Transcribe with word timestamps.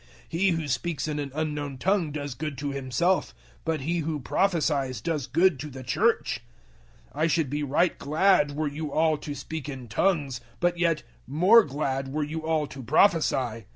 014:004 0.31 0.39
He 0.39 0.49
who 0.49 0.67
speaks 0.67 1.07
in 1.07 1.19
an 1.19 1.31
unknown 1.35 1.77
tongue 1.77 2.11
does 2.11 2.33
good 2.33 2.57
to 2.57 2.71
himself, 2.71 3.35
but 3.63 3.81
he 3.81 3.99
who 3.99 4.19
prophesies 4.19 4.99
does 4.99 5.27
good 5.27 5.59
to 5.59 5.69
the 5.69 5.83
Church. 5.83 6.41
014:005 7.13 7.21
I 7.21 7.27
should 7.27 7.49
be 7.51 7.61
right 7.61 7.99
glad 7.99 8.55
were 8.55 8.67
you 8.67 8.91
all 8.91 9.15
to 9.19 9.35
speak 9.35 9.69
in 9.69 9.87
`tongues,' 9.87 10.39
but 10.59 10.79
yet 10.79 11.03
more 11.27 11.63
glad 11.63 12.07
were 12.11 12.23
you 12.23 12.43
all 12.43 12.65
to 12.65 12.81
prophesy. 12.81 13.65